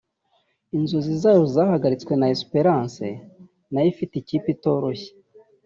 inzozi 0.75 1.11
zayo 1.21 1.43
zaharitswe 1.53 2.13
na 2.17 2.27
Esperance 2.35 3.07
nayo 3.71 3.87
ifite 3.93 4.13
ikipe 4.17 4.47
itoroshye 4.55 5.11